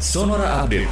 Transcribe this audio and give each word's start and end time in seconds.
Sonora 0.00 0.62
Update. 0.62 0.88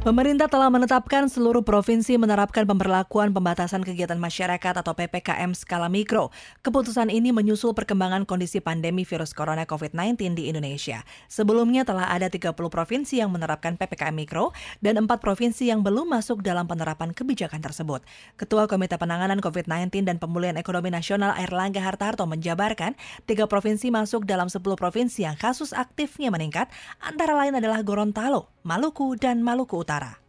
Pemerintah 0.00 0.48
telah 0.48 0.72
menetapkan 0.72 1.28
seluruh 1.28 1.60
provinsi 1.60 2.16
menerapkan 2.16 2.64
pemberlakuan 2.64 3.36
pembatasan 3.36 3.84
kegiatan 3.84 4.16
masyarakat 4.16 4.80
atau 4.80 4.96
PPKM 4.96 5.52
skala 5.52 5.92
mikro. 5.92 6.32
Keputusan 6.64 7.12
ini 7.12 7.36
menyusul 7.36 7.76
perkembangan 7.76 8.24
kondisi 8.24 8.64
pandemi 8.64 9.04
virus 9.04 9.36
corona 9.36 9.68
COVID-19 9.68 10.40
di 10.40 10.48
Indonesia. 10.48 11.04
Sebelumnya 11.28 11.84
telah 11.84 12.08
ada 12.08 12.32
30 12.32 12.56
provinsi 12.56 13.20
yang 13.20 13.28
menerapkan 13.28 13.76
PPKM 13.76 14.16
mikro 14.16 14.56
dan 14.80 14.96
4 15.04 15.04
provinsi 15.20 15.68
yang 15.68 15.84
belum 15.84 16.08
masuk 16.08 16.40
dalam 16.40 16.64
penerapan 16.64 17.12
kebijakan 17.12 17.60
tersebut. 17.60 18.00
Ketua 18.40 18.72
Komite 18.72 18.96
Penanganan 18.96 19.44
COVID-19 19.44 20.08
dan 20.08 20.16
Pemulihan 20.16 20.56
Ekonomi 20.56 20.88
Nasional 20.88 21.36
Erlangga 21.36 21.84
Hartarto 21.84 22.24
menjabarkan, 22.24 22.96
tiga 23.28 23.44
provinsi 23.44 23.92
masuk 23.92 24.24
dalam 24.24 24.48
10 24.48 24.64
provinsi 24.64 25.28
yang 25.28 25.36
kasus 25.36 25.76
aktifnya 25.76 26.32
meningkat, 26.32 26.72
antara 27.04 27.36
lain 27.36 27.60
adalah 27.60 27.84
Gorontalo, 27.84 28.48
Maluku, 28.64 29.12
dan 29.20 29.44
Maluku 29.44 29.84
Utara. 29.84 29.89
Utara. 29.90 30.20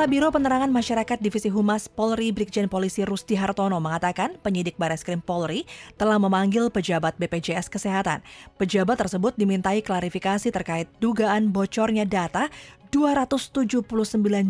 Kepala 0.00 0.16
Biro 0.16 0.32
Penerangan 0.32 0.72
Masyarakat 0.72 1.20
Divisi 1.20 1.52
Humas 1.52 1.84
Polri 1.84 2.32
Brigjen 2.32 2.72
Polisi 2.72 3.04
Rusti 3.04 3.36
Hartono 3.36 3.84
mengatakan 3.84 4.32
penyidik 4.40 4.80
Bareskrim 4.80 5.20
Polri 5.20 5.68
telah 6.00 6.16
memanggil 6.16 6.72
pejabat 6.72 7.20
BPJS 7.20 7.68
Kesehatan. 7.68 8.24
Pejabat 8.56 8.96
tersebut 8.96 9.36
dimintai 9.36 9.84
klarifikasi 9.84 10.48
terkait 10.48 10.88
dugaan 11.04 11.52
bocornya 11.52 12.08
data 12.08 12.48
279 12.88 13.84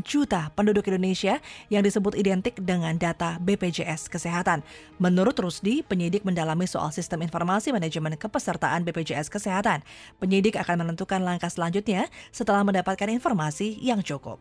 juta 0.07 0.55
penduduk 0.55 0.87
Indonesia 0.87 1.43
yang 1.67 1.83
disebut 1.83 2.15
identik 2.15 2.55
dengan 2.63 2.95
data 2.95 3.43
BPJS 3.43 4.07
Kesehatan. 4.07 4.63
Menurut 5.03 5.35
Rusdi, 5.35 5.83
penyidik 5.83 6.23
mendalami 6.23 6.71
soal 6.71 6.95
sistem 6.95 7.27
informasi 7.27 7.75
manajemen 7.75 8.15
kepesertaan 8.15 8.87
BPJS 8.87 9.27
Kesehatan. 9.27 9.83
Penyidik 10.23 10.55
akan 10.55 10.87
menentukan 10.87 11.19
langkah 11.19 11.51
selanjutnya 11.51 12.07
setelah 12.31 12.63
mendapatkan 12.63 13.11
informasi 13.11 13.83
yang 13.83 13.99
cukup. 13.99 14.39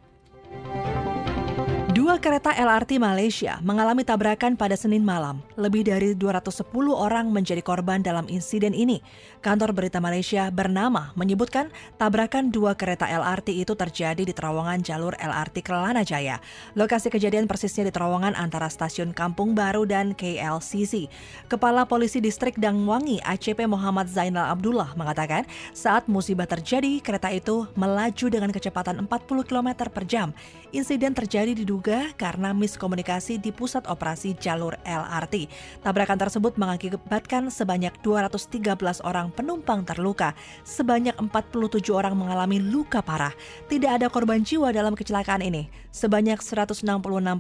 Dua 2.00 2.16
kereta 2.16 2.55
LRT 2.55 2.95
Malaysia 2.95 3.59
mengalami 3.59 4.08
tabrakan 4.08 4.55
pada 4.55 4.72
Senin 4.80 5.03
malam. 5.03 5.44
Lebih 5.59 5.83
dari 5.83 6.16
210 6.16 6.72
orang 6.95 7.28
menjadi 7.28 7.59
korban 7.59 8.00
dalam 8.00 8.23
insiden 8.31 8.72
ini. 8.72 9.03
Kantor 9.44 9.75
berita 9.75 10.00
Malaysia 10.00 10.47
bernama 10.47 11.11
menyebutkan 11.20 11.67
tabrakan 12.00 12.55
dua 12.55 12.80
kereta 12.80 13.03
LRT 13.03 13.52
itu 13.52 13.75
terjadi 13.75 14.23
di 14.23 14.31
terowongan 14.31 14.80
jalur 14.80 15.11
LRT 15.20 15.59
Kelana 15.59 16.08
Jaya. 16.08 16.39
Lokasi 16.80 17.11
kejadian 17.11 17.52
persisnya 17.52 17.88
di 17.88 17.92
terowongan 17.92 18.31
antara 18.31 18.72
stasiun 18.72 19.11
Kampung 19.11 19.52
Baru 19.52 19.83
dan 19.83 20.16
KLCC. 20.16 21.11
Kepala 21.52 21.83
Polisi 21.83 22.23
Distrik 22.23 22.55
Dangwangi 22.55 23.20
ACP 23.27 23.67
Muhammad 23.67 24.08
Zainal 24.08 24.47
Abdullah 24.47 24.95
mengatakan 24.95 25.44
saat 25.75 26.08
musibah 26.08 26.47
terjadi 26.47 27.03
kereta 27.03 27.27
itu 27.27 27.67
melaju 27.75 28.31
dengan 28.31 28.55
kecepatan 28.55 29.03
40 29.03 29.44
km 29.44 29.70
per 29.92 30.08
jam. 30.08 30.31
Insiden 30.72 31.11
terjadi 31.11 31.52
diduga 31.90 32.14
karena 32.22 32.54
miskomunikasi 32.54 33.42
di 33.42 33.50
pusat 33.50 33.90
operasi 33.90 34.38
jalur 34.38 34.78
LRT. 34.86 35.50
Tabrakan 35.82 36.22
tersebut 36.22 36.54
mengakibatkan 36.62 37.50
sebanyak 37.50 37.98
213 38.06 39.02
orang 39.02 39.34
penumpang 39.34 39.82
terluka, 39.82 40.38
sebanyak 40.62 41.17
47 41.17 41.90
orang 41.90 42.14
mengalami 42.14 42.62
luka 42.62 43.02
parah. 43.02 43.34
Tidak 43.66 43.90
ada 43.90 44.06
korban 44.14 44.45
jiwa 44.45 44.70
dalam 44.70 44.94
kecelakaan 44.94 45.42
ini. 45.42 45.73
Sebanyak 45.90 46.45
166 46.45 46.86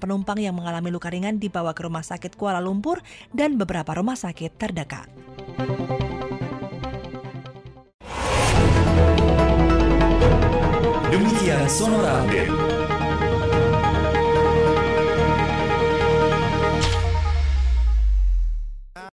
penumpang 0.01 0.39
yang 0.41 0.57
mengalami 0.57 0.89
luka 0.89 1.13
ringan 1.13 1.37
dibawa 1.37 1.77
ke 1.77 1.85
Rumah 1.85 2.01
Sakit 2.01 2.33
Kuala 2.33 2.57
Lumpur 2.57 3.05
dan 3.29 3.53
beberapa 3.53 3.93
rumah 3.93 4.17
sakit 4.17 4.57
terdekat. 4.57 5.05
Demikian 11.09 11.65
Sonora 11.69 12.25
Update. 12.25 12.78